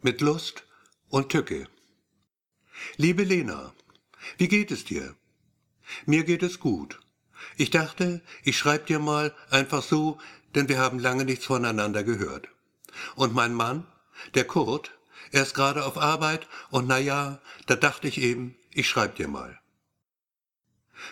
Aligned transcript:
mit 0.00 0.20
Lust 0.20 0.64
und 1.08 1.30
Tücke. 1.30 1.66
Liebe 2.96 3.24
Lena, 3.24 3.74
wie 4.36 4.46
geht 4.46 4.70
es 4.70 4.84
dir? 4.84 5.16
Mir 6.06 6.22
geht 6.22 6.42
es 6.44 6.60
gut. 6.60 7.00
Ich 7.56 7.70
dachte, 7.70 8.22
ich 8.44 8.56
schreib 8.56 8.86
dir 8.86 9.00
mal 9.00 9.34
einfach 9.50 9.82
so, 9.82 10.18
denn 10.54 10.68
wir 10.68 10.78
haben 10.78 11.00
lange 11.00 11.24
nichts 11.24 11.46
voneinander 11.46 12.04
gehört. 12.04 12.48
Und 13.16 13.34
mein 13.34 13.54
Mann, 13.54 13.86
der 14.34 14.44
Kurt, 14.44 14.96
er 15.32 15.42
ist 15.42 15.54
gerade 15.54 15.84
auf 15.84 15.98
Arbeit 15.98 16.46
und 16.70 16.86
na 16.86 16.98
ja, 16.98 17.40
da 17.66 17.74
dachte 17.74 18.06
ich 18.06 18.18
eben, 18.18 18.56
ich 18.70 18.88
schreib 18.88 19.16
dir 19.16 19.28
mal. 19.28 19.60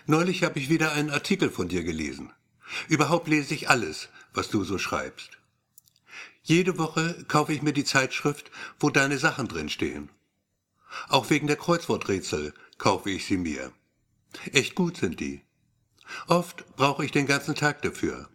Neulich 0.07 0.45
habe 0.45 0.59
ich 0.59 0.69
wieder 0.69 0.93
einen 0.93 1.11
Artikel 1.11 1.51
von 1.51 1.69
dir 1.69 1.83
gelesen. 1.83 2.33
Überhaupt 2.89 3.29
lese 3.29 3.55
ich 3.55 3.69
alles, 3.69 4.09
was 4.33 4.49
du 4.49 4.65
so 4.65 4.79
schreibst. 4.79 5.36
Jede 6.49 6.79
Woche 6.79 7.25
kaufe 7.27 7.53
ich 7.53 7.61
mir 7.61 7.73
die 7.73 7.83
Zeitschrift, 7.83 8.53
wo 8.79 8.89
deine 8.89 9.19
Sachen 9.19 9.49
drin 9.49 9.69
stehen. 9.69 10.11
Auch 11.09 11.29
wegen 11.29 11.49
der 11.49 11.57
Kreuzworträtsel 11.57 12.55
kaufe 12.79 13.11
ich 13.11 13.27
sie 13.27 13.37
mir. 13.37 13.73
Echt 14.53 14.77
gut 14.77 14.97
sind 14.97 15.19
die. 15.19 15.43
Oft 16.29 16.65
brauche 16.77 17.05
ich 17.05 17.11
den 17.11 17.27
ganzen 17.27 17.57
Tag 17.57 17.83
dafür. 17.83 18.29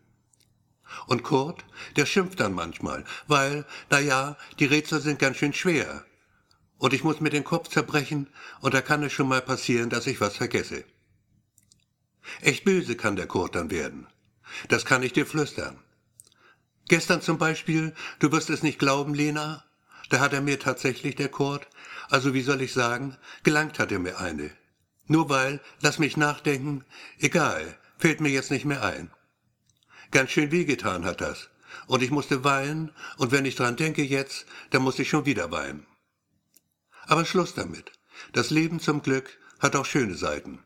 Und 1.08 1.24
Kurt, 1.24 1.64
der 1.96 2.06
schimpft 2.06 2.42
dann 2.42 2.52
manchmal, 2.52 3.06
weil, 3.28 3.66
na 3.90 4.02
ja, 4.02 4.36
die 4.60 4.66
Rätsel 4.66 5.00
sind 5.00 5.18
ganz 5.18 5.38
schön 5.38 5.54
schwer. 5.54 6.04
Und 6.80 6.92
ich 6.94 7.06
muss 7.06 7.22
mir 7.22 7.30
den 7.30 7.46
Kopf 7.46 7.70
zerbrechen, 7.70 8.28
und 8.60 8.74
da 8.74 8.82
kann 8.82 9.04
es 9.04 9.14
schon 9.14 9.30
mal 9.30 9.42
passieren, 9.42 9.90
dass 9.90 10.06
ich 10.06 10.20
was 10.20 10.36
vergesse. 10.36 10.84
Echt 12.42 12.66
böse 12.66 12.98
kann 12.98 13.16
der 13.16 13.28
Kurt 13.28 13.56
dann 13.56 13.72
werden. 13.72 14.06
Das 14.68 14.84
kann 14.84 15.02
ich 15.02 15.14
dir 15.14 15.26
flüstern. 15.26 15.80
Gestern 16.92 17.22
zum 17.22 17.38
Beispiel, 17.38 17.94
du 18.20 18.34
wirst 18.34 18.50
es 18.50 18.64
nicht 18.64 18.78
glauben, 18.78 19.14
Lena, 19.14 19.64
da 20.10 20.20
hat 20.20 20.34
er 20.34 20.42
mir 20.42 20.60
tatsächlich, 20.60 21.16
der 21.16 21.30
Kurt, 21.30 21.66
also 22.10 22.34
wie 22.34 22.42
soll 22.42 22.62
ich 22.62 22.74
sagen, 22.74 23.16
gelangt 23.44 23.80
hat 23.80 23.94
er 23.94 24.00
mir 24.00 24.20
eine. 24.20 24.52
Nur 25.08 25.30
weil, 25.30 25.62
lass 25.80 26.00
mich 26.00 26.18
nachdenken, 26.18 26.84
egal, 27.18 27.78
fällt 27.98 28.20
mir 28.20 28.28
jetzt 28.28 28.52
nicht 28.52 28.66
mehr 28.66 28.84
ein. 28.84 29.10
Ganz 30.12 30.32
schön 30.32 30.52
wehgetan 30.52 31.06
hat 31.06 31.22
das. 31.22 31.48
Und 31.88 32.04
ich 32.04 32.12
musste 32.12 32.44
weinen, 32.44 32.92
und 33.16 33.32
wenn 33.32 33.46
ich 33.46 33.56
dran 33.56 33.78
denke 33.78 34.04
jetzt, 34.04 34.46
dann 34.72 34.82
muss 34.82 35.00
ich 35.00 35.08
schon 35.08 35.26
wieder 35.26 35.50
weinen. 35.50 35.88
Aber 37.06 37.24
Schluss 37.24 37.54
damit. 37.54 37.94
Das 38.34 38.50
Leben 38.50 38.82
zum 38.82 39.02
Glück 39.02 39.40
hat 39.62 39.78
auch 39.78 39.86
schöne 39.86 40.16
Seiten. 40.16 40.60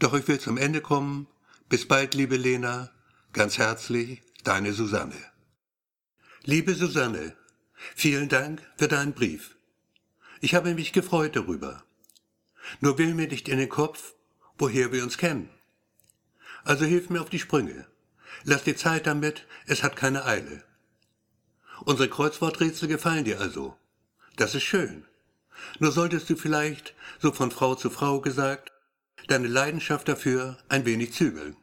Doch 0.00 0.14
ich 0.14 0.26
will 0.26 0.40
zum 0.40 0.56
Ende 0.56 0.80
kommen. 0.80 1.28
Bis 1.68 1.86
bald, 1.86 2.14
liebe 2.14 2.36
Lena. 2.36 2.90
Ganz 3.32 3.58
herzlich, 3.58 4.20
deine 4.42 4.72
Susanne. 4.72 5.33
Liebe 6.46 6.74
Susanne, 6.74 7.34
vielen 7.96 8.28
Dank 8.28 8.60
für 8.76 8.86
deinen 8.86 9.14
Brief. 9.14 9.56
Ich 10.42 10.54
habe 10.54 10.74
mich 10.74 10.92
gefreut 10.92 11.36
darüber. 11.36 11.84
Nur 12.80 12.98
will 12.98 13.14
mir 13.14 13.28
nicht 13.28 13.48
in 13.48 13.56
den 13.56 13.70
Kopf, 13.70 14.12
woher 14.58 14.92
wir 14.92 15.04
uns 15.04 15.16
kennen. 15.16 15.48
Also 16.62 16.84
hilf 16.84 17.08
mir 17.08 17.22
auf 17.22 17.30
die 17.30 17.38
Sprünge. 17.38 17.86
Lass 18.42 18.62
dir 18.62 18.76
Zeit 18.76 19.06
damit, 19.06 19.46
es 19.64 19.82
hat 19.82 19.96
keine 19.96 20.26
Eile. 20.26 20.62
Unsere 21.86 22.10
Kreuzworträtsel 22.10 22.88
gefallen 22.88 23.24
dir 23.24 23.40
also. 23.40 23.78
Das 24.36 24.54
ist 24.54 24.64
schön. 24.64 25.06
Nur 25.78 25.92
solltest 25.92 26.28
du 26.28 26.36
vielleicht, 26.36 26.94
so 27.20 27.32
von 27.32 27.52
Frau 27.52 27.74
zu 27.74 27.88
Frau 27.88 28.20
gesagt, 28.20 28.70
deine 29.28 29.48
Leidenschaft 29.48 30.08
dafür 30.08 30.58
ein 30.68 30.84
wenig 30.84 31.14
zügeln. 31.14 31.56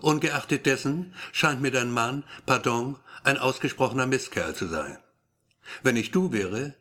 Ungeachtet 0.00 0.66
dessen 0.66 1.14
scheint 1.32 1.60
mir 1.60 1.70
dein 1.70 1.90
Mann, 1.90 2.24
pardon, 2.44 2.96
ein 3.24 3.38
ausgesprochener 3.38 4.06
Mistkerl 4.06 4.54
zu 4.54 4.66
sein. 4.66 4.98
Wenn 5.82 5.96
ich 5.96 6.10
du 6.10 6.32
wäre, 6.32 6.74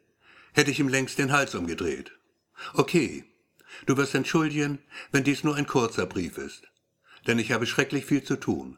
hätte 0.53 0.71
ich 0.71 0.79
ihm 0.79 0.87
längst 0.87 1.17
den 1.17 1.31
Hals 1.31 1.55
umgedreht. 1.55 2.11
Okay, 2.73 3.25
du 3.85 3.97
wirst 3.97 4.15
entschuldigen, 4.15 4.79
wenn 5.11 5.23
dies 5.23 5.43
nur 5.43 5.55
ein 5.55 5.67
kurzer 5.67 6.05
Brief 6.05 6.37
ist 6.37 6.63
denn 7.27 7.39
ich 7.39 7.51
habe 7.51 7.65
schrecklich 7.65 8.05
viel 8.05 8.23
zu 8.23 8.35
tun. 8.37 8.77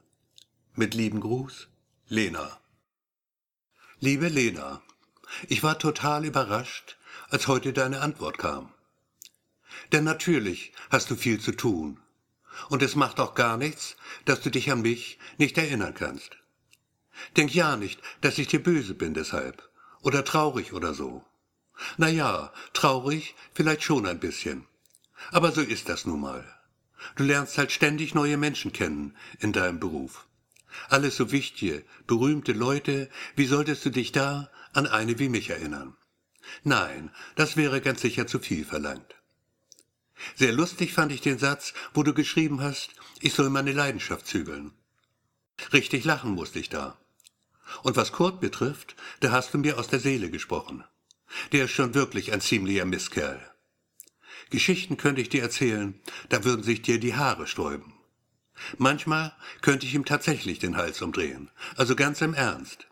Mit 0.76 0.94
lieben 0.94 1.20
Gruß, 1.20 1.68
Lena. 2.08 2.60
Liebe 4.00 4.28
Lena, 4.28 4.82
ich 5.48 5.64
war 5.64 5.80
total 5.80 6.26
überrascht, 6.26 6.98
als 7.30 7.48
heute 7.48 7.74
deine 7.74 8.02
Antwort 8.02 8.38
kam. 8.38 8.74
Denn 9.92 10.04
natürlich 10.04 10.72
hast 10.90 11.10
du 11.10 11.16
viel 11.16 11.40
zu 11.40 11.52
tun. 11.52 12.00
Und 12.70 12.82
es 12.82 12.96
macht 12.96 13.20
auch 13.20 13.36
gar 13.36 13.58
nichts, 13.58 13.96
dass 14.26 14.42
du 14.42 14.50
dich 14.50 14.72
an 14.72 14.82
mich 14.82 15.20
nicht 15.38 15.58
erinnern 15.58 15.94
kannst. 15.94 16.38
Denk 17.36 17.54
ja 17.54 17.76
nicht, 17.76 18.00
dass 18.22 18.38
ich 18.38 18.48
dir 18.48 18.62
böse 18.62 18.94
bin 18.94 19.14
deshalb. 19.14 19.70
Oder 20.02 20.24
traurig 20.24 20.74
oder 20.74 20.94
so. 20.94 21.26
Na 21.98 22.10
ja, 22.10 22.54
traurig 22.74 23.36
vielleicht 23.54 23.84
schon 23.84 24.06
ein 24.06 24.20
bisschen. 24.20 24.66
Aber 25.32 25.52
so 25.52 25.62
ist 25.62 25.90
das 25.90 26.06
nun 26.06 26.22
mal. 26.22 26.46
Du 27.16 27.24
lernst 27.24 27.58
halt 27.58 27.72
ständig 27.72 28.16
neue 28.16 28.38
Menschen 28.38 28.74
kennen 28.74 29.16
in 29.40 29.54
deinem 29.54 29.80
Beruf. 29.80 30.28
Alles 30.90 31.16
so 31.16 31.32
wichtige, 31.32 31.84
berühmte 32.06 32.54
Leute, 32.54 33.10
wie 33.36 33.46
solltest 33.46 33.86
du 33.86 33.90
dich 33.90 34.12
da 34.12 34.50
an 34.74 34.88
eine 34.88 35.18
wie 35.20 35.30
mich 35.30 35.50
erinnern? 35.50 35.96
Nein, 36.64 37.12
das 37.36 37.58
wäre 37.58 37.82
ganz 37.82 38.02
sicher 38.02 38.28
zu 38.28 38.40
viel 38.40 38.66
verlangt. 38.66 39.16
Sehr 40.36 40.52
lustig 40.52 40.94
fand 40.94 41.12
ich 41.12 41.22
den 41.22 41.38
Satz, 41.38 41.74
wo 41.94 42.04
du 42.04 42.14
geschrieben 42.14 42.62
hast, 42.62 42.90
ich 43.20 43.34
soll 43.34 43.50
meine 43.50 43.72
Leidenschaft 43.72 44.28
zügeln. 44.28 44.72
Richtig 45.74 46.04
lachen 46.06 46.32
musste 46.32 46.60
ich 46.60 46.70
da. 46.70 46.98
Und 47.84 47.96
was 47.96 48.12
Kurt 48.12 48.40
betrifft, 48.40 48.96
da 49.20 49.32
hast 49.32 49.54
du 49.54 49.58
mir 49.58 49.78
aus 49.78 49.88
der 49.88 50.00
Seele 50.00 50.30
gesprochen. 50.30 50.84
Der 51.52 51.66
ist 51.66 51.72
schon 51.72 51.94
wirklich 51.94 52.32
ein 52.32 52.42
ziemlicher 52.42 52.86
Misskerl. 52.86 53.40
Geschichten 54.50 54.96
könnte 54.98 55.22
ich 55.22 55.30
dir 55.30 55.42
erzählen, 55.42 56.00
da 56.30 56.46
würden 56.46 56.64
sich 56.64 56.82
dir 56.82 57.00
die 57.00 57.16
Haare 57.16 57.48
sträuben. 57.48 57.94
Manchmal 58.78 59.36
könnte 59.62 59.86
ich 59.86 59.94
ihm 59.94 60.06
tatsächlich 60.06 60.60
den 60.60 60.78
Hals 60.78 61.02
umdrehen, 61.02 61.52
also 61.76 61.96
ganz 61.96 62.22
im 62.22 62.34
Ernst. 62.34 62.88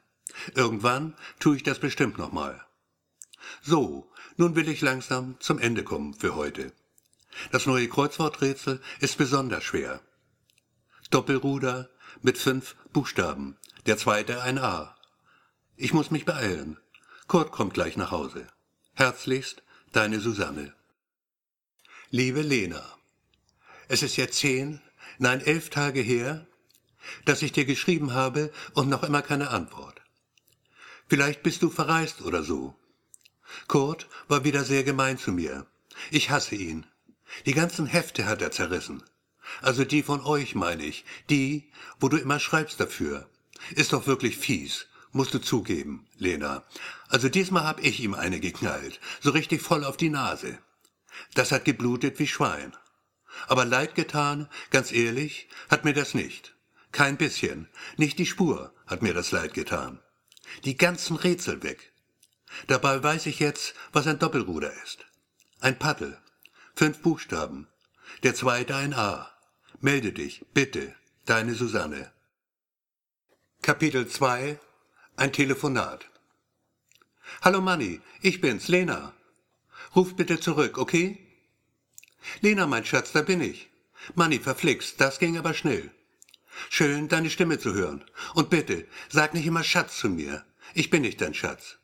Irgendwann 0.54 1.16
tue 1.40 1.56
ich 1.56 1.64
das 1.64 1.80
bestimmt 1.80 2.18
nochmal. 2.18 2.66
So, 3.62 4.12
nun 4.38 4.56
will 4.56 4.68
ich 4.68 4.82
langsam 4.82 5.38
zum 5.40 5.60
Ende 5.60 5.84
kommen 5.84 6.14
für 6.14 6.36
heute. 6.36 6.74
Das 7.52 7.66
neue 7.66 7.88
Kreuzworträtsel 7.88 8.82
ist 9.00 9.18
besonders 9.18 9.64
schwer. 9.64 10.02
Doppelruder 11.10 11.90
mit 12.22 12.38
fünf 12.38 12.76
Buchstaben, 12.94 13.58
der 13.86 13.98
zweite 13.98 14.42
ein 14.42 14.58
A. 14.58 14.96
Ich 15.76 15.94
muss 15.94 16.12
mich 16.12 16.26
beeilen. 16.26 16.78
Kurt 17.28 17.52
kommt 17.52 17.74
gleich 17.74 17.98
nach 17.98 18.12
Hause. 18.12 18.48
Herzlichst, 18.94 19.64
deine 19.92 20.20
Susanne. 20.20 20.74
Liebe 22.10 22.42
Lena, 22.42 22.84
es 23.88 24.04
ist 24.04 24.16
jetzt 24.16 24.40
zehn, 24.40 24.82
nein 25.18 25.42
elf 25.42 25.70
Tage 25.70 26.02
her, 26.02 26.48
dass 27.26 27.42
ich 27.42 27.52
dir 27.52 27.66
geschrieben 27.66 28.14
habe 28.14 28.52
und 28.74 28.90
noch 28.90 29.04
immer 29.04 29.22
keine 29.22 29.50
Antwort. 29.50 30.02
Vielleicht 31.08 31.44
bist 31.44 31.62
du 31.62 31.70
verreist 31.70 32.22
oder 32.22 32.44
so. 32.44 32.76
Kurt 33.68 34.08
war 34.28 34.44
wieder 34.44 34.64
sehr 34.64 34.84
gemein 34.84 35.18
zu 35.18 35.32
mir. 35.32 35.68
Ich 36.10 36.30
hasse 36.30 36.56
ihn. 36.56 36.86
Die 37.46 37.54
ganzen 37.54 37.86
Hefte 37.86 38.26
hat 38.26 38.42
er 38.42 38.52
zerrissen. 38.52 39.04
Also 39.62 39.84
die 39.84 40.04
von 40.04 40.22
euch, 40.22 40.56
meine 40.56 40.84
ich. 40.84 41.06
Die, 41.30 41.70
wo 42.00 42.10
du 42.10 42.18
immer 42.18 42.40
schreibst 42.40 42.80
dafür. 42.80 43.30
Ist 43.76 43.94
doch 43.94 44.08
wirklich 44.08 44.38
fies, 44.38 44.88
musst 45.12 45.34
du 45.34 45.40
zugeben, 45.40 46.08
Lena. 46.18 46.64
Also 47.08 47.30
diesmal 47.30 47.64
hab 47.64 47.84
ich 47.84 48.00
ihm 48.00 48.14
eine 48.14 48.40
geknallt. 48.40 49.00
So 49.22 49.32
richtig 49.32 49.62
voll 49.62 49.84
auf 49.84 49.98
die 49.98 50.10
Nase. 50.10 50.58
Das 51.34 51.52
hat 51.52 51.66
geblutet 51.66 52.20
wie 52.20 52.28
Schwein. 52.28 52.76
Aber 53.48 53.66
leid 53.66 53.96
getan, 53.96 54.50
ganz 54.70 54.92
ehrlich, 54.92 55.48
hat 55.70 55.86
mir 55.86 55.94
das 55.94 56.14
nicht. 56.14 56.56
Kein 56.92 57.18
bisschen, 57.18 57.68
nicht 57.98 58.20
die 58.20 58.26
Spur 58.26 58.74
hat 58.88 59.02
mir 59.02 59.14
das 59.14 59.32
leid 59.32 59.54
getan. 59.54 60.00
Die 60.64 60.78
ganzen 60.78 61.16
Rätsel 61.16 61.64
weg. 61.64 61.92
Dabei 62.68 63.02
weiß 63.04 63.26
ich 63.26 63.40
jetzt, 63.40 63.74
was 63.92 64.08
ein 64.08 64.20
Doppelruder 64.20 64.72
ist. 64.84 65.06
Ein 65.60 65.78
Paddel. 65.78 66.18
Fünf 66.78 67.02
Buchstaben. 67.02 67.70
Der 68.24 68.36
zweite 68.36 68.76
ein 68.76 68.94
A. 68.94 69.32
Melde 69.80 70.12
dich, 70.12 70.46
bitte, 70.54 70.94
deine 71.26 71.54
Susanne. 71.56 72.12
Kapitel 73.62 74.10
2 74.10 74.60
Ein 75.16 75.32
Telefonat 75.32 76.06
Hallo 77.42 77.62
Manni, 77.62 78.02
ich 78.22 78.42
bin's, 78.42 78.68
Lena. 78.68 79.14
Ruf 79.96 80.18
bitte 80.18 80.38
zurück, 80.38 80.78
okay? 80.78 81.18
Lena, 82.42 82.68
mein 82.68 82.84
Schatz, 82.84 83.14
da 83.14 83.22
bin 83.22 83.40
ich. 83.40 83.70
Manni, 84.14 84.40
verflixt, 84.40 85.00
das 85.00 85.20
ging 85.20 85.38
aber 85.38 85.54
schnell. 85.54 85.92
Schön, 86.70 87.08
deine 87.08 87.30
Stimme 87.30 87.58
zu 87.58 87.74
hören. 87.74 88.04
Und 88.34 88.50
bitte, 88.50 88.86
sag 89.08 89.34
nicht 89.34 89.46
immer 89.46 89.64
Schatz 89.64 89.98
zu 89.98 90.10
mir. 90.10 90.44
Ich 90.74 90.90
bin 90.90 91.04
nicht 91.04 91.22
dein 91.22 91.34
Schatz. 91.34 91.78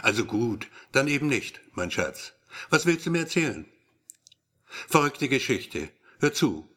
Also 0.00 0.24
gut, 0.24 0.68
dann 0.92 1.06
eben 1.06 1.26
nicht, 1.26 1.60
mein 1.74 1.90
Schatz. 1.90 2.32
Was 2.70 2.86
willst 2.86 3.04
du 3.04 3.10
mir 3.10 3.20
erzählen? 3.20 3.70
Verrückte 4.88 5.28
Geschichte. 5.28 5.90
Hör 6.20 6.32
zu. 6.32 6.68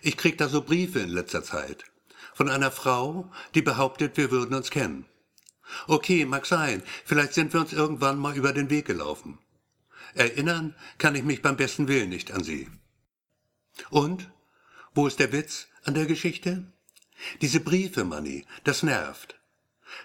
Ich 0.00 0.16
krieg 0.16 0.38
da 0.38 0.48
so 0.48 0.62
Briefe 0.62 1.00
in 1.00 1.10
letzter 1.10 1.42
Zeit. 1.42 1.84
Von 2.34 2.48
einer 2.48 2.70
Frau, 2.70 3.30
die 3.54 3.62
behauptet, 3.62 4.16
wir 4.16 4.30
würden 4.30 4.54
uns 4.54 4.70
kennen. 4.70 5.06
Okay, 5.86 6.24
mag 6.24 6.46
sein, 6.46 6.82
vielleicht 7.04 7.34
sind 7.34 7.52
wir 7.52 7.60
uns 7.60 7.72
irgendwann 7.72 8.18
mal 8.18 8.36
über 8.36 8.52
den 8.52 8.70
Weg 8.70 8.86
gelaufen. 8.86 9.38
Erinnern 10.14 10.74
kann 10.98 11.14
ich 11.14 11.22
mich 11.22 11.42
beim 11.42 11.56
besten 11.56 11.88
Willen 11.88 12.10
nicht 12.10 12.32
an 12.32 12.44
Sie. 12.44 12.68
Und? 13.90 14.30
Wo 14.94 15.06
ist 15.06 15.18
der 15.18 15.32
Witz 15.32 15.68
an 15.84 15.94
der 15.94 16.06
Geschichte? 16.06 16.70
Diese 17.40 17.60
Briefe, 17.60 18.04
Manni, 18.04 18.44
das 18.64 18.82
nervt. 18.82 19.40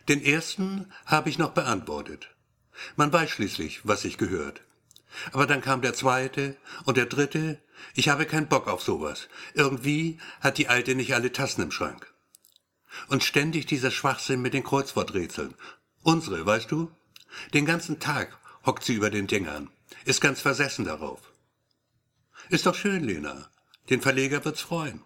Den 0.07 0.23
ersten 0.23 0.91
habe 1.05 1.29
ich 1.29 1.37
noch 1.37 1.51
beantwortet. 1.51 2.29
Man 2.95 3.11
weiß 3.11 3.29
schließlich, 3.29 3.81
was 3.83 4.01
sich 4.01 4.17
gehört. 4.17 4.61
Aber 5.31 5.45
dann 5.47 5.61
kam 5.61 5.81
der 5.81 5.93
zweite 5.93 6.57
und 6.85 6.97
der 6.97 7.05
dritte. 7.05 7.61
Ich 7.93 8.09
habe 8.09 8.25
keinen 8.25 8.47
Bock 8.47 8.67
auf 8.67 8.81
sowas. 8.81 9.27
Irgendwie 9.53 10.19
hat 10.39 10.57
die 10.57 10.67
Alte 10.67 10.95
nicht 10.95 11.13
alle 11.13 11.31
Tassen 11.31 11.61
im 11.61 11.71
Schrank. 11.71 12.13
Und 13.07 13.23
ständig 13.23 13.65
dieser 13.65 13.91
Schwachsinn 13.91 14.41
mit 14.41 14.53
den 14.53 14.63
Kreuzworträtseln. 14.63 15.53
Unsere, 16.01 16.45
weißt 16.45 16.71
du? 16.71 16.91
Den 17.53 17.65
ganzen 17.65 17.99
Tag 17.99 18.37
hockt 18.65 18.83
sie 18.83 18.93
über 18.93 19.09
den 19.09 19.27
Dingern, 19.27 19.69
ist 20.05 20.21
ganz 20.21 20.41
versessen 20.41 20.85
darauf. 20.85 21.21
Ist 22.49 22.65
doch 22.65 22.75
schön, 22.75 23.03
Lena. 23.03 23.49
Den 23.89 24.01
Verleger 24.01 24.43
wird's 24.45 24.61
freuen. 24.61 25.03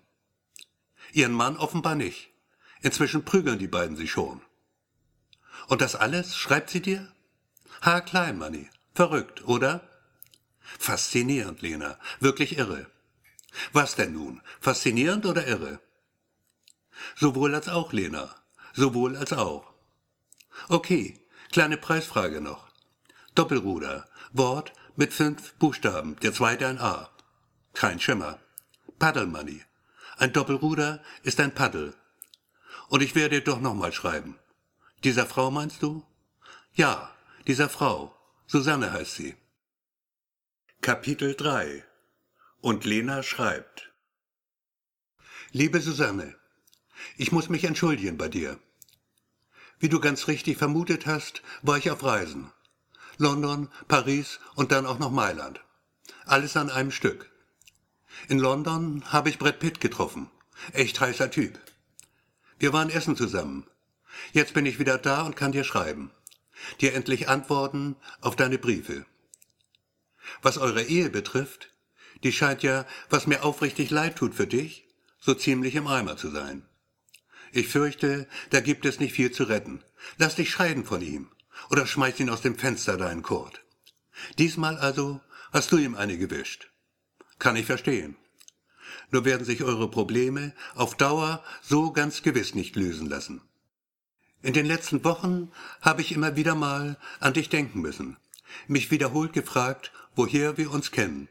Ihren 1.13 1.33
Mann 1.33 1.57
offenbar 1.57 1.95
nicht. 1.95 2.31
Inzwischen 2.81 3.25
prügeln 3.25 3.59
die 3.59 3.67
beiden 3.67 3.95
sich 3.95 4.11
schon. 4.11 4.41
Und 5.67 5.81
das 5.81 5.95
alles 5.95 6.35
schreibt 6.35 6.69
sie 6.69 6.81
dir? 6.81 7.11
Ha, 7.83 8.01
klein, 8.01 8.37
Manni. 8.37 8.69
Verrückt, 8.93 9.47
oder? 9.47 9.87
Faszinierend, 10.79 11.62
Lena. 11.62 11.97
Wirklich 12.19 12.57
irre. 12.57 12.89
Was 13.73 13.95
denn 13.95 14.13
nun? 14.13 14.41
Faszinierend 14.59 15.25
oder 15.25 15.47
irre? 15.47 15.79
Sowohl 17.15 17.56
als 17.56 17.69
auch, 17.69 17.94
Lena. 17.94 18.35
Sowohl 18.73 19.15
als 19.18 19.33
auch. 19.33 19.73
Okay, 20.69 21.19
kleine 21.51 21.77
Preisfrage 21.77 22.41
noch. 22.41 22.69
Doppelruder. 23.35 24.07
Wort 24.33 24.73
mit 24.95 25.13
fünf 25.13 25.53
Buchstaben, 25.56 26.18
der 26.21 26.33
zweite 26.33 26.68
ein 26.68 26.79
A. 26.79 27.09
Kein 27.73 28.00
Schimmer. 28.00 28.39
Paddelmoney. 29.00 29.63
Ein 30.18 30.33
Doppelruder 30.33 31.01
ist 31.23 31.39
ein 31.39 31.53
Paddel. 31.53 31.95
Und 32.89 33.01
ich 33.01 33.15
werde 33.15 33.41
doch 33.41 33.59
nochmal 33.59 33.94
schreiben. 33.94 34.38
Dieser 35.03 35.25
Frau 35.25 35.50
meinst 35.50 35.81
du? 35.81 36.06
Ja, 36.73 37.12
dieser 37.47 37.69
Frau. 37.69 38.15
Susanne 38.47 38.91
heißt 38.91 39.15
sie. 39.15 39.35
Kapitel 40.83 41.36
3 41.36 41.83
Und 42.60 42.86
Lena 42.86 43.22
schreibt. 43.22 43.92
Liebe 45.51 45.80
Susanne, 45.80 46.36
ich 47.18 47.31
muss 47.31 47.50
mich 47.50 47.66
entschuldigen 47.66 48.18
bei 48.18 48.30
dir. 48.30 48.57
Wie 49.78 49.89
du 49.89 50.00
ganz 50.00 50.28
richtig 50.28 50.57
vermutet 50.57 51.06
hast, 51.06 51.44
war 51.62 51.78
ich 51.78 51.92
auf 51.92 52.04
Reisen. 52.04 52.51
London, 53.18 53.69
Paris 53.88 54.39
und 54.56 54.72
dann 54.72 54.88
auch 54.88 54.98
noch 54.98 55.12
Mailand. 55.12 55.63
Alles 56.25 56.57
an 56.57 56.72
einem 56.72 56.89
Stück. 56.89 57.30
In 58.28 58.39
London 58.39 59.04
habe 59.06 59.30
ich 59.30 59.38
Brad 59.38 59.60
Pitt 59.60 59.81
getroffen. 59.81 60.31
Echt 60.74 61.00
heißer 61.00 61.30
Typ. 61.30 61.60
Wir 62.57 62.74
waren 62.74 62.89
essen 62.89 63.16
zusammen. 63.16 63.68
Jetzt 64.31 64.56
bin 64.56 64.66
ich 64.66 64.80
wieder 64.80 64.98
da 64.98 65.22
und 65.22 65.36
kann 65.36 65.51
dir 65.51 65.63
schreiben. 65.63 66.10
Dir 66.80 66.95
endlich 66.95 67.30
antworten 67.30 67.98
auf 68.19 68.36
deine 68.36 68.57
Briefe. 68.57 69.06
Was 70.42 70.57
eure 70.57 70.83
Ehe 70.83 71.10
betrifft, 71.10 71.69
die 72.24 72.31
scheint 72.31 72.63
ja, 72.63 72.86
was 73.10 73.28
mir 73.28 73.44
aufrichtig 73.44 73.89
leid 73.89 74.16
tut 74.16 74.36
für 74.36 74.48
dich, 74.48 74.86
so 75.19 75.33
ziemlich 75.33 75.75
im 75.75 75.88
Eimer 75.88 76.18
zu 76.18 76.30
sein. 76.30 76.66
Ich 77.51 77.68
fürchte, 77.68 78.28
da 78.50 78.62
gibt 78.62 78.86
es 78.86 79.00
nicht 79.00 79.13
viel 79.13 79.31
zu 79.31 79.44
retten. 79.44 79.83
Lass 80.18 80.36
dich 80.36 80.51
scheiden 80.51 80.86
von 80.86 81.01
ihm 81.01 81.30
oder 81.69 81.86
schmeiß 81.86 82.19
ihn 82.19 82.30
aus 82.30 82.42
dem 82.42 82.57
Fenster, 82.57 82.98
deinen 82.98 83.24
Kurt. 83.24 83.62
Diesmal 84.38 84.78
also 84.78 85.19
hast 85.51 85.72
du 85.72 85.78
ihm 85.78 85.95
eine 85.95 86.18
gewischt. 86.18 86.69
Kann 87.39 87.56
ich 87.56 87.66
verstehen. 87.66 88.16
Nur 89.12 89.25
werden 89.25 89.45
sich 89.45 89.63
eure 89.63 89.89
Probleme 89.89 90.54
auf 90.75 90.95
Dauer 90.95 91.44
so 91.62 91.92
ganz 91.92 92.22
gewiss 92.22 92.56
nicht 92.56 92.75
lösen 92.75 93.07
lassen. 93.07 93.42
In 94.42 94.54
den 94.54 94.66
letzten 94.66 95.04
Wochen 95.04 95.51
habe 95.81 96.01
ich 96.01 96.13
immer 96.13 96.36
wieder 96.36 96.56
mal 96.56 96.98
an 97.19 97.33
dich 97.33 97.50
denken 97.50 97.81
müssen, 97.81 98.18
mich 98.68 98.92
wiederholt 98.92 99.33
gefragt, 99.33 99.92
woher 100.15 100.57
wir 100.57 100.71
uns 100.71 100.91
kennen. 100.91 101.27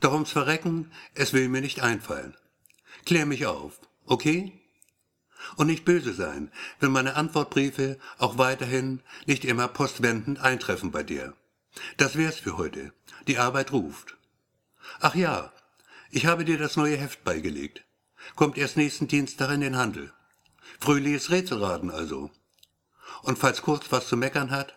Doch 0.00 0.12
ums 0.12 0.32
Verrecken, 0.32 0.90
es 1.14 1.32
will 1.32 1.48
mir 1.48 1.60
nicht 1.60 1.80
einfallen. 1.80 2.36
Klär 3.04 3.26
mich 3.26 3.46
auf, 3.46 3.80
okay? 4.06 4.52
Und 5.56 5.68
nicht 5.68 5.84
böse 5.84 6.12
sein, 6.12 6.52
wenn 6.80 6.92
meine 6.92 7.16
Antwortbriefe 7.16 7.98
auch 8.18 8.38
weiterhin 8.38 9.02
nicht 9.26 9.44
immer 9.44 9.68
postwendend 9.68 10.40
eintreffen 10.40 10.90
bei 10.90 11.02
dir. 11.02 11.34
Das 11.96 12.16
wär's 12.16 12.36
für 12.36 12.56
heute. 12.56 12.92
Die 13.26 13.38
Arbeit 13.38 13.72
ruft. 13.72 14.16
Ach 15.00 15.14
ja, 15.14 15.52
ich 16.10 16.26
habe 16.26 16.44
dir 16.44 16.58
das 16.58 16.76
neue 16.76 16.96
Heft 16.96 17.24
beigelegt. 17.24 17.84
Kommt 18.36 18.58
erst 18.58 18.76
nächsten 18.76 19.08
Dienstag 19.08 19.50
in 19.50 19.60
den 19.60 19.76
Handel. 19.76 20.12
Fröhliches 20.78 21.30
Rätselraten 21.30 21.90
also. 21.90 22.30
Und 23.22 23.38
falls 23.38 23.62
kurz 23.62 23.90
was 23.90 24.08
zu 24.08 24.16
meckern 24.16 24.50
hat, 24.50 24.74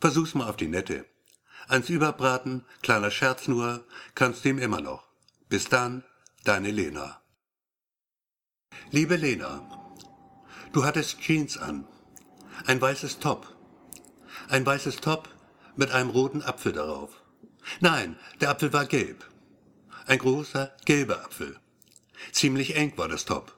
versuch's 0.00 0.34
mal 0.34 0.48
auf 0.48 0.56
die 0.56 0.68
Nette. 0.68 1.06
Eins 1.68 1.88
überbraten, 1.88 2.64
kleiner 2.82 3.10
Scherz 3.10 3.48
nur, 3.48 3.84
kannst 4.14 4.44
du 4.44 4.50
ihm 4.50 4.58
immer 4.58 4.80
noch. 4.80 5.04
Bis 5.48 5.68
dann, 5.68 6.04
deine 6.44 6.70
Lena. 6.70 7.22
Liebe 8.90 9.16
Lena, 9.16 9.68
du 10.72 10.84
hattest 10.84 11.20
Jeans 11.20 11.56
an, 11.56 11.86
ein 12.66 12.80
weißes 12.80 13.18
Top, 13.18 13.54
ein 14.48 14.64
weißes 14.66 14.96
Top 14.96 15.28
mit 15.76 15.90
einem 15.90 16.10
roten 16.10 16.42
Apfel 16.42 16.72
darauf. 16.72 17.22
Nein, 17.80 18.18
der 18.40 18.50
Apfel 18.50 18.72
war 18.72 18.84
gelb. 18.84 19.28
Ein 20.06 20.18
großer, 20.18 20.76
gelber 20.84 21.24
Apfel. 21.24 21.58
Ziemlich 22.32 22.76
eng 22.76 22.92
war 22.96 23.08
das 23.08 23.24
Top. 23.24 23.56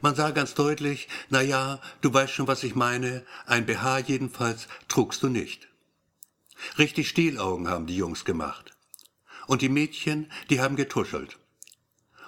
Man 0.00 0.14
sah 0.14 0.30
ganz 0.30 0.54
deutlich, 0.54 1.08
na 1.28 1.42
ja, 1.42 1.80
du 2.02 2.14
weißt 2.14 2.32
schon, 2.32 2.46
was 2.46 2.62
ich 2.62 2.76
meine, 2.76 3.26
ein 3.46 3.66
BH 3.66 3.98
jedenfalls 3.98 4.68
trugst 4.88 5.22
du 5.22 5.28
nicht. 5.28 5.71
Richtig 6.78 7.08
Stielaugen 7.08 7.68
haben 7.68 7.86
die 7.86 7.96
Jungs 7.96 8.24
gemacht. 8.24 8.76
Und 9.46 9.62
die 9.62 9.68
Mädchen, 9.68 10.30
die 10.50 10.60
haben 10.60 10.76
getuschelt. 10.76 11.38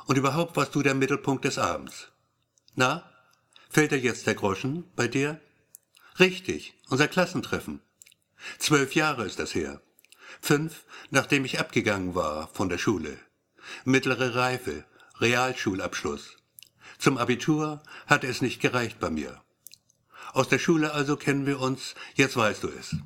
Und 0.06 0.18
überhaupt 0.18 0.56
warst 0.56 0.74
du 0.74 0.82
der 0.82 0.94
Mittelpunkt 0.94 1.44
des 1.44 1.58
Abends. 1.58 2.08
Na, 2.74 3.10
fällt 3.70 3.92
dir 3.92 3.98
jetzt 3.98 4.26
der 4.26 4.34
Groschen 4.34 4.84
bei 4.96 5.08
dir? 5.08 5.40
Richtig, 6.18 6.74
unser 6.88 7.08
Klassentreffen. 7.08 7.80
Zwölf 8.58 8.94
Jahre 8.94 9.24
ist 9.24 9.38
das 9.38 9.54
her. 9.54 9.80
Fünf, 10.40 10.84
nachdem 11.10 11.44
ich 11.44 11.60
abgegangen 11.60 12.14
war 12.14 12.48
von 12.48 12.68
der 12.68 12.78
Schule. 12.78 13.18
Mittlere 13.84 14.34
Reife, 14.34 14.84
Realschulabschluss. 15.20 16.36
Zum 16.98 17.18
Abitur 17.18 17.82
hatte 18.06 18.26
es 18.26 18.42
nicht 18.42 18.60
gereicht 18.60 19.00
bei 19.00 19.10
mir. 19.10 19.42
Aus 20.32 20.48
der 20.48 20.58
Schule 20.58 20.92
also 20.92 21.16
kennen 21.16 21.46
wir 21.46 21.60
uns, 21.60 21.94
jetzt 22.14 22.36
weißt 22.36 22.64
du 22.64 22.68
es. 22.68 22.96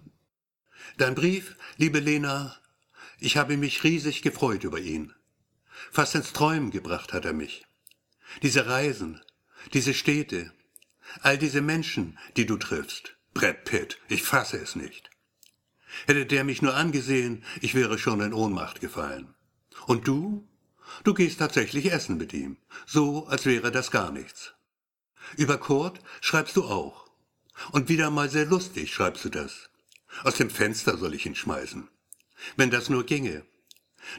Dein 0.99 1.15
Brief, 1.15 1.55
liebe 1.77 2.01
Lena, 2.01 2.57
ich 3.21 3.37
habe 3.37 3.57
mich 3.57 3.85
riesig 3.85 4.21
gefreut 4.21 4.65
über 4.65 4.81
ihn. 4.81 5.15
Fast 5.93 6.17
ins 6.17 6.33
Träumen 6.33 6.73
gebracht 6.73 7.13
hat 7.13 7.25
er 7.25 7.33
mich. 7.33 7.65
Diese 8.43 8.67
Reisen, 8.67 9.23
diese 9.75 9.95
Städte, 9.95 10.53
all 11.21 11.39
diese 11.39 11.61
Menschen, 11.61 12.19
die 12.37 12.47
du 12.47 12.57
triffst. 12.57 13.15
Brett 13.33 13.65
Pitt, 13.65 14.01
ich 14.09 14.25
fasse 14.25 14.57
es 14.57 14.75
nicht. 14.75 15.09
Hätte 16.09 16.27
der 16.27 16.43
mich 16.43 16.63
nur 16.63 16.75
angesehen, 16.75 17.45
ich 17.61 17.77
wäre 17.77 17.97
schon 17.97 18.21
in 18.21 18.35
Ohnmacht 18.35 18.81
gefallen. 18.81 19.37
Und 19.87 20.09
du? 20.09 20.49
Du 21.05 21.15
gehst 21.15 21.39
tatsächlich 21.39 21.93
essen 21.93 22.17
mit 22.17 22.33
ihm, 22.33 22.57
so 22.87 23.29
als 23.29 23.47
wäre 23.47 23.71
das 23.71 23.93
gar 23.93 24.11
nichts. 24.11 24.53
Über 25.37 25.59
Kurt 25.59 26.01
schreibst 26.21 26.57
du 26.57 26.65
auch. 26.65 27.09
Und 27.71 27.89
wieder 27.89 28.11
mal 28.11 28.29
sehr 28.29 28.47
lustig 28.47 28.93
schreibst 28.93 29.25
du 29.25 29.29
das. 29.29 29.68
Aus 30.25 30.37
dem 30.37 30.51
Fenster 30.51 30.97
soll 30.97 31.15
ich 31.15 31.27
ihn 31.27 31.35
schmeißen. 31.35 31.89
Wenn 32.57 32.71
das 32.71 32.89
nur 32.89 33.05
ginge. 33.05 33.45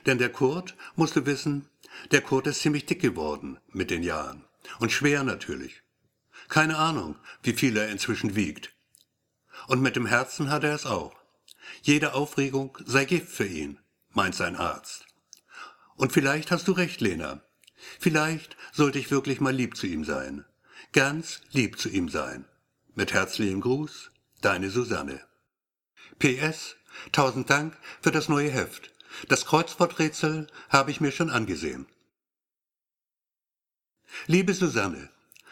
Denn 0.05 0.17
der 0.17 0.29
Kurt, 0.29 0.75
musst 0.95 1.15
du 1.15 1.25
wissen, 1.25 1.67
der 2.11 2.21
Kurt 2.21 2.47
ist 2.47 2.61
ziemlich 2.61 2.85
dick 2.85 3.01
geworden 3.01 3.59
mit 3.71 3.89
den 3.91 4.03
Jahren. 4.03 4.45
Und 4.79 4.91
schwer 4.91 5.23
natürlich. 5.23 5.81
Keine 6.47 6.77
Ahnung, 6.77 7.15
wie 7.43 7.53
viel 7.53 7.77
er 7.77 7.89
inzwischen 7.89 8.35
wiegt. 8.35 8.73
Und 9.67 9.81
mit 9.81 9.95
dem 9.95 10.05
Herzen 10.05 10.49
hat 10.49 10.63
er 10.63 10.73
es 10.73 10.85
auch. 10.85 11.15
Jede 11.81 12.13
Aufregung 12.13 12.77
sei 12.85 13.05
Gift 13.05 13.29
für 13.29 13.45
ihn, 13.45 13.79
meint 14.11 14.35
sein 14.35 14.55
Arzt. 14.55 15.05
Und 15.95 16.11
vielleicht 16.11 16.51
hast 16.51 16.67
du 16.67 16.71
recht, 16.71 17.01
Lena. 17.01 17.41
Vielleicht 17.99 18.57
sollte 18.71 18.99
ich 18.99 19.11
wirklich 19.11 19.39
mal 19.39 19.53
lieb 19.53 19.77
zu 19.77 19.87
ihm 19.87 20.03
sein. 20.03 20.45
Ganz 20.91 21.41
lieb 21.51 21.77
zu 21.77 21.89
ihm 21.89 22.09
sein. 22.09 22.45
Mit 22.95 23.13
herzlichem 23.13 23.61
Gruß, 23.61 24.11
deine 24.41 24.69
Susanne. 24.69 25.21
PS, 26.17 26.75
tausend 27.11 27.49
Dank 27.49 27.77
für 28.01 28.11
das 28.11 28.29
neue 28.29 28.49
Heft. 28.49 28.93
Das 29.27 29.45
Kreuzworträtsel 29.45 30.47
habe 30.69 30.91
ich 30.91 31.01
mir 31.01 31.11
schon 31.11 31.29
angesehen. 31.29 31.87
Liebe 34.27 34.53
Susanne, 34.53 35.09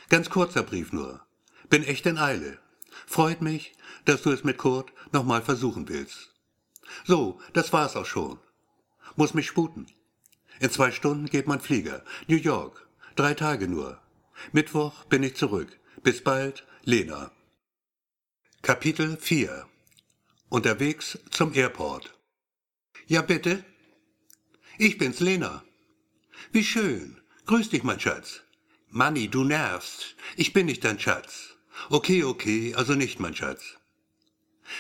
ganz 0.10 0.30
kurzer 0.30 0.64
Brief 0.64 0.92
nur. 0.92 1.26
Bin 1.70 1.84
echt 1.84 2.06
in 2.06 2.18
Eile. 2.18 2.60
Freut 3.06 3.42
mich, 3.42 3.74
dass 4.06 4.22
du 4.22 4.32
es 4.32 4.44
mit 4.44 4.58
Kurt 4.58 4.92
nochmal 5.12 5.42
versuchen 5.42 5.90
willst. 5.90 6.34
So, 7.06 7.40
das 7.54 7.74
war's 7.74 7.96
auch 7.96 8.06
schon. 8.06 8.40
Muss 9.16 9.34
mich 9.34 9.48
sputen. 9.48 9.88
In 10.60 10.72
zwei 10.72 10.92
Stunden 10.92 11.28
geht 11.28 11.48
mein 11.48 11.60
Flieger. 11.62 12.04
New 12.28 12.38
York. 12.38 12.88
Drei 13.16 13.34
Tage 13.34 13.68
nur. 13.68 14.02
Mittwoch 14.52 15.06
bin 15.06 15.24
ich 15.24 15.36
zurück. 15.36 15.80
Bis 16.04 16.24
bald, 16.24 16.66
Lena. 16.84 17.32
Kapitel 18.62 19.18
4 19.18 19.68
Unterwegs 20.50 21.20
zum 21.30 21.54
Airport. 21.54 22.18
Ja, 23.06 23.22
bitte? 23.22 23.66
Ich 24.78 24.98
bin's, 24.98 25.20
Lena. 25.20 25.64
Wie 26.54 26.64
schön. 26.64 27.20
Grüß 27.48 27.70
dich, 27.70 27.84
mein 27.84 28.00
Schatz. 28.00 28.42
Manni, 28.90 29.28
du 29.28 29.44
nervst. 29.44 30.16
Ich 30.38 30.54
bin 30.54 30.68
nicht 30.68 30.86
dein 30.86 31.00
Schatz. 31.00 31.58
Okay, 31.90 32.24
okay, 32.24 32.74
also 32.76 32.96
nicht 32.96 33.20
mein 33.20 33.36
Schatz. 33.36 33.76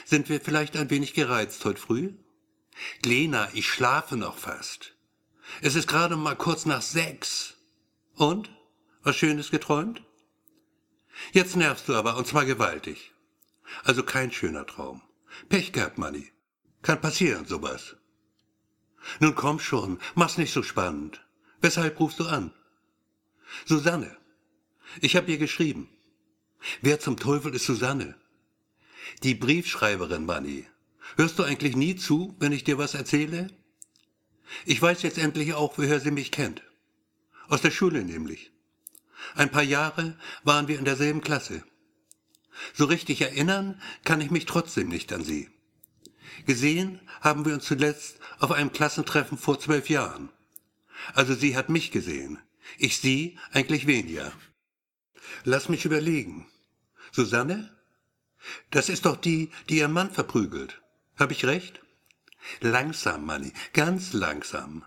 Sind 0.05 0.29
wir 0.29 0.39
vielleicht 0.39 0.77
ein 0.77 0.89
wenig 0.89 1.13
gereizt 1.13 1.65
heute 1.65 1.81
früh? 1.81 2.13
Lena, 3.03 3.49
ich 3.53 3.67
schlafe 3.67 4.15
noch 4.15 4.37
fast. 4.37 4.95
Es 5.61 5.75
ist 5.75 5.87
gerade 5.87 6.15
mal 6.15 6.35
kurz 6.35 6.65
nach 6.65 6.81
sechs. 6.81 7.55
Und? 8.15 8.49
Was 9.03 9.17
Schönes 9.17 9.51
geträumt? 9.51 10.01
Jetzt 11.33 11.57
nervst 11.57 11.89
du 11.89 11.95
aber, 11.95 12.15
und 12.15 12.25
zwar 12.25 12.45
gewaltig. 12.45 13.11
Also 13.83 14.03
kein 14.03 14.31
schöner 14.31 14.65
Traum. 14.65 15.01
Pech 15.49 15.71
gehabt, 15.71 15.97
Manni. 15.97 16.31
Kann 16.81 17.01
passieren, 17.01 17.45
sowas. 17.45 17.95
Nun 19.19 19.35
komm 19.35 19.59
schon, 19.59 19.99
mach's 20.15 20.37
nicht 20.37 20.53
so 20.53 20.63
spannend. 20.63 21.25
Weshalb 21.61 21.99
rufst 21.99 22.19
du 22.19 22.25
an? 22.25 22.53
Susanne. 23.65 24.15
Ich 25.01 25.15
hab 25.15 25.27
ihr 25.27 25.37
geschrieben. 25.37 25.89
Wer 26.81 26.99
zum 26.99 27.17
Teufel 27.17 27.53
ist 27.53 27.65
Susanne? 27.65 28.15
Die 29.23 29.35
Briefschreiberin, 29.35 30.25
Manni. 30.25 30.67
Hörst 31.15 31.39
du 31.39 31.43
eigentlich 31.43 31.75
nie 31.75 31.95
zu, 31.95 32.35
wenn 32.39 32.51
ich 32.51 32.63
dir 32.63 32.77
was 32.77 32.93
erzähle? 32.93 33.47
Ich 34.65 34.81
weiß 34.81 35.01
jetzt 35.03 35.17
endlich 35.17 35.53
auch, 35.53 35.77
woher 35.77 35.99
sie 35.99 36.11
mich 36.11 36.31
kennt. 36.31 36.61
Aus 37.47 37.61
der 37.61 37.71
Schule 37.71 38.03
nämlich. 38.03 38.51
Ein 39.35 39.51
paar 39.51 39.63
Jahre 39.63 40.17
waren 40.43 40.67
wir 40.67 40.77
in 40.77 40.85
derselben 40.85 41.21
Klasse. 41.21 41.63
So 42.77 42.85
richtig 42.85 43.21
erinnern 43.21 43.81
kann 44.03 44.21
ich 44.21 44.29
mich 44.29 44.45
trotzdem 44.45 44.89
nicht 44.89 45.11
an 45.11 45.23
sie. 45.23 45.49
Gesehen 46.45 46.99
haben 47.21 47.43
wir 47.43 47.55
uns 47.55 47.65
zuletzt 47.65 48.19
auf 48.37 48.51
einem 48.51 48.71
Klassentreffen 48.71 49.39
vor 49.39 49.59
zwölf 49.59 49.89
Jahren. 49.89 50.29
Also 51.15 51.33
sie 51.33 51.57
hat 51.57 51.69
mich 51.69 51.89
gesehen, 51.89 52.37
ich 52.77 52.99
sie 52.99 53.39
eigentlich 53.51 53.87
weniger. 53.87 54.31
Lass 55.43 55.69
mich 55.69 55.85
überlegen. 55.85 56.45
Susanne? 57.11 57.75
Das 58.69 58.89
ist 58.89 59.07
doch 59.07 59.17
die, 59.17 59.49
die 59.69 59.79
ihr 59.79 59.87
Mann 59.87 60.11
verprügelt. 60.11 60.79
Hab 61.17 61.31
ich 61.31 61.45
recht? 61.45 61.81
Langsam, 62.61 63.25
Manni, 63.25 63.53
ganz 63.73 64.13
langsam. 64.13 64.85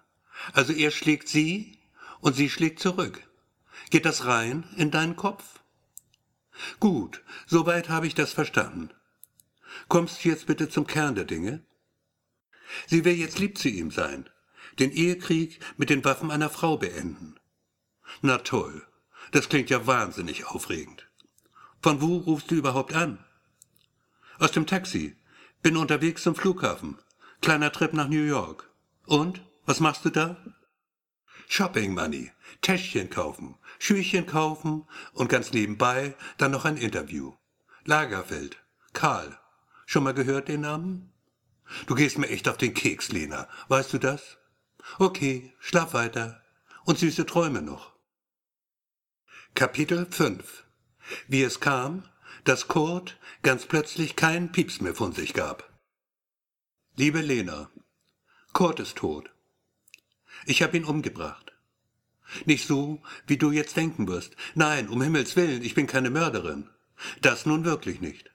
Also 0.53 0.73
er 0.73 0.93
schlägt 0.93 1.29
sie 1.29 1.77
und 2.21 2.37
sie 2.37 2.51
schlägt 2.51 2.79
zurück. 2.79 3.21
Geht 3.91 4.05
das 4.05 4.27
rein 4.27 4.63
in 4.77 4.93
deinen 4.93 5.17
Kopf? 5.17 5.60
Gut, 6.79 7.23
soweit 7.47 7.89
habe 7.89 8.07
ich 8.07 8.15
das 8.15 8.33
verstanden. 8.33 8.91
Kommst 9.89 10.25
du 10.25 10.29
jetzt 10.29 10.47
bitte 10.47 10.69
zum 10.69 10.87
Kern 10.87 11.15
der 11.15 11.25
Dinge? 11.25 11.65
Sie 12.87 13.05
will 13.05 13.15
jetzt 13.15 13.39
lieb 13.39 13.59
zu 13.59 13.69
ihm 13.69 13.91
sein, 13.91 14.29
den 14.79 14.93
Ehekrieg 14.93 15.61
mit 15.77 15.91
den 15.91 16.05
Waffen 16.05 16.31
einer 16.31 16.51
Frau 16.51 16.77
beenden. 16.77 17.39
Na 18.23 18.39
toll, 18.39 18.87
das 19.33 19.49
klingt 19.49 19.71
ja 19.71 19.87
wahnsinnig 19.87 20.47
aufregend. 20.47 21.09
Von 21.83 22.01
wo 22.01 22.19
rufst 22.19 22.51
du 22.51 22.57
überhaupt 22.57 22.95
an? 22.95 23.25
Aus 24.39 24.53
dem 24.53 24.67
Taxi. 24.67 25.17
Bin 25.63 25.77
unterwegs 25.77 26.23
zum 26.23 26.35
Flughafen. 26.35 26.99
Kleiner 27.43 27.73
Trip 27.73 27.93
nach 27.93 28.09
New 28.09 28.25
York. 28.25 28.71
Und? 29.07 29.43
Was 29.67 29.81
machst 29.81 30.05
du 30.05 30.11
da? 30.11 30.37
Shopping 31.49 31.95
Money. 31.95 32.33
Täschchen 32.61 33.11
kaufen. 33.11 33.57
Schüchchen 33.79 34.27
kaufen. 34.27 34.87
Und 35.13 35.29
ganz 35.29 35.53
nebenbei 35.53 36.15
dann 36.39 36.51
noch 36.51 36.65
ein 36.65 36.77
Interview. 36.77 37.35
Lagerfeld. 37.85 38.59
Karl. 38.93 39.39
Schon 39.87 40.05
mal 40.05 40.15
gehört 40.15 40.49
den 40.49 40.61
Namen? 40.61 41.13
Du 41.87 41.95
gehst 41.95 42.19
mir 42.19 42.29
echt 42.29 42.49
auf 42.49 42.57
den 42.57 42.75
Keks, 42.75 43.11
Lena. 43.11 43.49
Weißt 43.69 43.93
du 43.93 43.99
das? 43.99 44.39
Okay, 44.99 45.55
schlaf 45.59 45.95
weiter. 45.95 46.43
Und 46.85 46.99
süße 46.99 47.27
Träume 47.27 47.63
noch. 47.63 47.93
Kapitel 49.55 50.07
5 50.11 50.65
Wie 51.29 51.43
es 51.43 51.61
kam, 51.61 52.05
dass 52.45 52.69
Kurt 52.69 53.19
ganz 53.43 53.67
plötzlich 53.67 54.17
keinen 54.17 54.53
Pieps 54.53 54.81
mehr 54.81 54.95
von 54.95 55.13
sich 55.13 55.35
gab. 55.35 55.71
Liebe 56.97 57.21
Lena, 57.21 57.71
Kurt 58.53 58.81
ist 58.81 58.97
tot. 58.97 59.31
Ich 60.47 60.63
habe 60.63 60.77
ihn 60.77 60.85
umgebracht. 60.85 61.50
Nicht 62.45 62.67
so, 62.67 63.03
wie 63.27 63.37
du 63.37 63.51
jetzt 63.51 63.77
denken 63.77 64.09
wirst. 64.09 64.37
Nein, 64.55 64.89
um 64.89 65.03
Himmels 65.03 65.37
willen, 65.37 65.63
ich 65.63 65.75
bin 65.75 65.87
keine 65.87 66.11
Mörderin. 66.11 66.69
Das 67.21 67.47
nun 67.47 67.65
wirklich 67.65 68.01
nicht. 68.01 68.31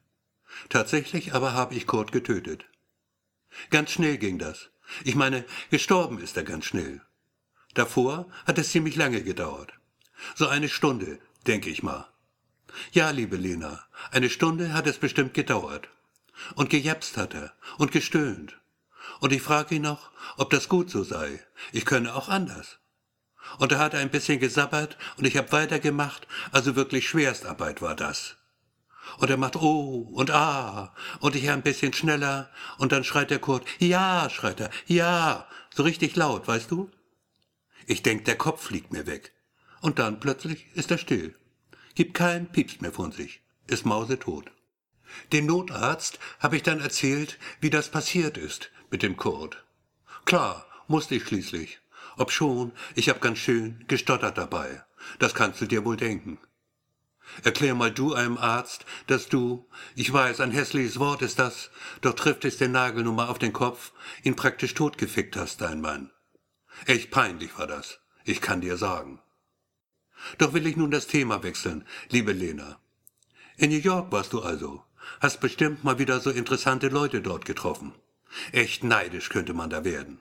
Tatsächlich 0.70 1.34
aber 1.34 1.54
habe 1.54 1.76
ich 1.76 1.88
Kurt 1.88 2.12
getötet. 2.12 2.66
Ganz 3.70 3.92
schnell 3.92 4.18
ging 4.18 4.40
das. 4.40 4.70
Ich 5.04 5.16
meine, 5.16 5.46
gestorben 5.70 6.20
ist 6.20 6.38
er 6.38 6.44
ganz 6.44 6.66
schnell. 6.66 7.02
Davor 7.74 8.28
hat 8.46 8.58
es 8.58 8.72
ziemlich 8.72 8.96
lange 8.96 9.24
gedauert. 9.24 9.74
So 10.36 10.48
eine 10.48 10.70
Stunde, 10.70 11.20
denke 11.48 11.70
ich 11.70 11.84
mal. 11.84 12.08
Ja, 12.92 13.10
liebe 13.10 13.38
Lena, 13.38 13.86
eine 14.12 14.30
Stunde 14.30 14.74
hat 14.74 14.88
es 14.88 14.98
bestimmt 14.98 15.34
gedauert. 15.34 15.90
Und 16.56 16.70
gejapst 16.70 17.18
hat 17.18 17.34
er 17.34 17.54
und 17.78 17.92
gestöhnt. 17.92 18.58
Und 19.20 19.32
ich 19.32 19.42
frage 19.42 19.76
ihn 19.76 19.84
noch, 19.84 20.12
ob 20.38 20.50
das 20.50 20.68
gut 20.68 20.90
so 20.90 21.04
sei. 21.04 21.42
Ich 21.72 21.86
könne 21.86 22.14
auch 22.16 22.28
anders. 22.28 22.80
Und 23.58 23.72
er 23.72 23.80
hat 23.80 23.96
ein 23.96 24.10
bisschen 24.10 24.40
gesabbert 24.40 24.98
und 25.18 25.26
ich 25.26 25.38
hab 25.38 25.52
weitergemacht, 25.52 26.28
also 26.52 26.76
wirklich 26.76 27.08
Schwerstarbeit 27.08 27.82
war 27.82 27.96
das. 27.96 28.36
Und 29.18 29.30
er 29.30 29.38
macht 29.38 29.56
Oh 29.56 30.10
und 30.14 30.32
Ah 30.32 30.94
und 31.20 31.36
ich 31.36 31.50
ein 31.50 31.62
bisschen 31.62 31.94
schneller 31.94 32.50
und 32.78 32.92
dann 32.92 33.04
schreit 33.04 33.30
der 33.30 33.40
Kurt, 33.40 33.66
Ja, 33.80 34.30
schreit 34.30 34.60
er, 34.60 34.70
ja, 34.88 35.48
so 35.74 35.84
richtig 35.84 36.16
laut, 36.16 36.48
weißt 36.48 36.72
du? 36.72 36.90
Ich 37.88 38.02
denk, 38.02 38.26
der 38.26 38.38
Kopf 38.38 38.64
fliegt 38.64 38.92
mir 38.92 39.06
weg. 39.06 39.34
Und 39.82 40.00
dann 40.00 40.20
plötzlich 40.20 40.66
ist 40.74 40.92
er 40.92 40.98
still. 40.98 41.36
Gibt 41.94 42.16
keinen 42.16 42.52
Pieps 42.52 42.82
mehr 42.82 42.92
von 42.92 43.12
sich. 43.12 43.42
Ist 43.68 43.86
mausetot. 43.86 44.52
Den 45.32 45.46
Notarzt 45.46 46.20
habe 46.40 46.56
ich 46.56 46.64
dann 46.64 46.82
erzählt, 46.82 47.38
wie 47.62 47.70
das 47.70 47.90
passiert 47.90 48.38
ist 48.38 48.72
mit 48.90 49.04
dem 49.04 49.18
Kurt. 49.18 49.64
Klar, 50.26 50.66
musste 50.88 51.16
ich 51.16 51.26
schließlich. 51.26 51.80
Obschon, 52.18 52.72
ich 52.96 53.10
hab 53.10 53.22
ganz 53.22 53.40
schön 53.40 53.84
gestottert 53.88 54.38
dabei. 54.38 54.84
Das 55.20 55.36
kannst 55.36 55.62
du 55.62 55.66
dir 55.66 55.86
wohl 55.86 55.98
denken. 55.98 56.40
Erklär 57.44 57.76
mal 57.76 57.92
du 57.92 58.14
einem 58.14 58.38
Arzt, 58.38 58.86
dass 59.08 59.28
du, 59.28 59.68
ich 59.96 60.12
weiß, 60.12 60.40
ein 60.40 60.52
hässliches 60.52 61.00
Wort 61.00 61.22
ist 61.22 61.40
das, 61.40 61.72
doch 62.02 62.14
trifft 62.14 62.46
es 62.46 62.58
den 62.58 62.72
Nagel 62.72 63.04
nun 63.04 63.16
mal 63.16 63.28
auf 63.28 63.40
den 63.40 63.54
Kopf, 63.54 63.92
ihn 64.24 64.36
praktisch 64.36 64.74
totgefickt 64.74 65.36
hast, 65.36 65.62
dein 65.62 65.82
Mann. 65.82 66.12
Echt 66.86 67.12
peinlich 67.12 67.58
war 67.58 67.68
das, 67.68 68.00
ich 68.24 68.42
kann 68.42 68.62
dir 68.62 68.78
sagen. 68.78 69.22
Doch 70.38 70.54
will 70.54 70.68
ich 70.68 70.78
nun 70.78 70.92
das 70.92 71.08
Thema 71.08 71.44
wechseln, 71.44 71.86
liebe 72.10 72.32
Lena. 72.32 72.80
In 73.58 73.70
New 73.70 73.78
York 73.78 74.12
warst 74.12 74.34
du 74.34 74.42
also, 74.42 74.84
hast 75.20 75.40
bestimmt 75.40 75.84
mal 75.84 76.00
wieder 76.00 76.20
so 76.20 76.30
interessante 76.30 76.88
Leute 76.88 77.22
dort 77.22 77.46
getroffen. 77.46 77.94
Echt 78.52 78.84
neidisch 78.84 79.30
könnte 79.30 79.54
man 79.54 79.70
da 79.70 79.84
werden. 79.84 80.20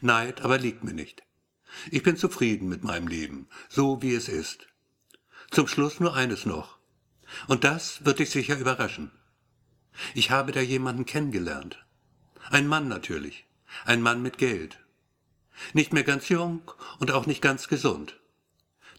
Neid 0.00 0.42
aber 0.42 0.58
liegt 0.58 0.84
mir 0.84 0.94
nicht. 0.94 1.22
Ich 1.90 2.02
bin 2.02 2.16
zufrieden 2.16 2.68
mit 2.68 2.84
meinem 2.84 3.08
Leben, 3.08 3.48
so 3.68 4.02
wie 4.02 4.14
es 4.14 4.28
ist. 4.28 4.66
Zum 5.50 5.68
Schluss 5.68 6.00
nur 6.00 6.14
eines 6.14 6.46
noch. 6.46 6.78
Und 7.48 7.64
das 7.64 8.04
wird 8.04 8.18
dich 8.18 8.30
sicher 8.30 8.58
überraschen. 8.58 9.10
Ich 10.14 10.30
habe 10.30 10.52
da 10.52 10.60
jemanden 10.60 11.06
kennengelernt. 11.06 11.84
Ein 12.50 12.66
Mann 12.66 12.88
natürlich. 12.88 13.46
Ein 13.84 14.02
Mann 14.02 14.22
mit 14.22 14.38
Geld. 14.38 14.78
Nicht 15.72 15.92
mehr 15.92 16.04
ganz 16.04 16.28
jung 16.28 16.70
und 16.98 17.10
auch 17.10 17.26
nicht 17.26 17.42
ganz 17.42 17.68
gesund. 17.68 18.20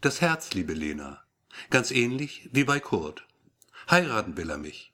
Das 0.01 0.21
Herz, 0.21 0.53
liebe 0.53 0.73
Lena. 0.73 1.23
Ganz 1.69 1.91
ähnlich 1.91 2.49
wie 2.51 2.63
bei 2.63 2.79
Kurt. 2.79 3.25
Heiraten 3.89 4.37
will 4.37 4.49
er 4.49 4.57
mich. 4.57 4.93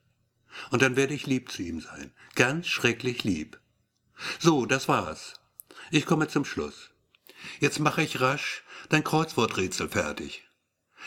Und 0.70 0.82
dann 0.82 0.96
werde 0.96 1.14
ich 1.14 1.26
lieb 1.26 1.50
zu 1.50 1.62
ihm 1.62 1.80
sein. 1.80 2.12
Ganz 2.34 2.68
schrecklich 2.68 3.24
lieb. 3.24 3.60
So, 4.38 4.66
das 4.66 4.88
war's. 4.88 5.34
Ich 5.94 6.06
komme 6.06 6.26
zum 6.26 6.44
Schluss. 6.44 6.90
Jetzt 7.60 7.78
mache 7.78 8.02
ich 8.02 8.20
rasch 8.20 8.64
dein 8.88 9.04
Kreuzworträtsel 9.04 9.88
fertig. 9.88 10.44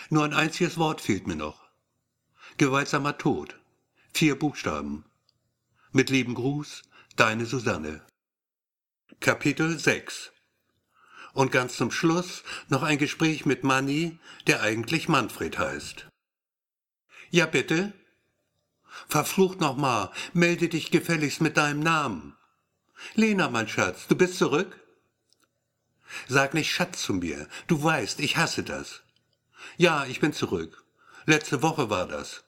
Nur 0.10 0.24
ein 0.24 0.34
einziges 0.34 0.78
Wort 0.78 1.02
fehlt 1.02 1.28
mir 1.28 1.36
noch. 1.36 1.68
Gewaltsamer 2.58 3.18
Tod. 3.18 3.60
Vier 4.14 4.40
Buchstaben. 4.40 5.04
Mit 5.92 6.10
lieben 6.10 6.36
Gruß, 6.36 6.84
deine 7.18 7.46
Susanne. 7.46 8.02
Kapitel 9.20 9.78
6 9.78 10.32
und 11.34 11.52
ganz 11.52 11.76
zum 11.76 11.92
Schluss 11.92 12.44
noch 12.70 12.82
ein 12.82 12.98
Gespräch 12.98 13.46
mit 13.46 13.66
Manni, 13.66 14.18
der 14.48 14.62
eigentlich 14.62 15.10
Manfred 15.10 15.60
heißt. 15.60 16.08
Ja, 17.30 17.46
bitte? 17.46 17.92
Verflucht 19.10 19.60
nochmal, 19.60 20.12
melde 20.32 20.70
dich 20.70 20.92
gefälligst 20.92 21.42
mit 21.42 21.58
deinem 21.58 21.82
Namen. 21.82 22.37
Lena, 23.16 23.50
mein 23.50 23.68
Schatz, 23.68 24.08
du 24.08 24.16
bist 24.16 24.38
zurück? 24.38 24.80
Sag 26.28 26.54
nicht 26.54 26.72
Schatz 26.72 27.04
zu 27.04 27.14
mir, 27.14 27.48
du 27.68 27.82
weißt, 27.82 28.20
ich 28.20 28.38
hasse 28.38 28.64
das. 28.64 29.02
Ja, 29.78 30.06
ich 30.06 30.20
bin 30.20 30.34
zurück. 30.34 30.84
Letzte 31.26 31.62
Woche 31.62 31.90
war 31.90 32.08
das. 32.08 32.44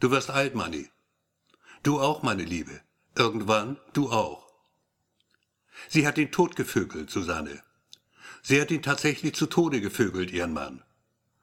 Du 0.00 0.10
wirst 0.10 0.30
alt, 0.30 0.54
Manni. 0.54 0.90
Du 1.82 2.00
auch, 2.00 2.22
meine 2.22 2.44
Liebe. 2.44 2.80
Irgendwann, 3.16 3.78
du 3.92 4.10
auch. 4.10 4.52
Sie 5.88 6.06
hat 6.06 6.18
ihn 6.18 6.30
totgevögelt, 6.30 7.10
Susanne. 7.10 7.62
Sie 8.42 8.60
hat 8.60 8.70
ihn 8.70 8.82
tatsächlich 8.82 9.34
zu 9.34 9.46
Tode 9.46 9.80
gevögelt, 9.80 10.30
ihren 10.30 10.52
Mann. 10.52 10.82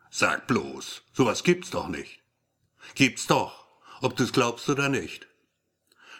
Sag 0.09 0.47
bloß, 0.47 1.03
sowas 1.13 1.43
gibt's 1.43 1.69
doch 1.69 1.87
nicht. 1.87 2.21
Gibt's 2.95 3.27
doch, 3.27 3.67
ob 4.01 4.15
du's 4.15 4.33
glaubst 4.33 4.69
oder 4.69 4.89
nicht. 4.89 5.27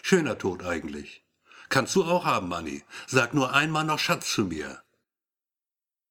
Schöner 0.02 0.38
Tod 0.38 0.64
eigentlich. 0.64 1.24
Kannst 1.70 1.96
du 1.96 2.04
auch 2.04 2.26
haben, 2.26 2.50
Manni. 2.50 2.84
Sag 3.08 3.34
nur 3.34 3.54
einmal 3.54 3.86
noch 3.86 4.00
Schatz 4.00 4.34
zu 4.34 4.46
mir. 4.46 4.82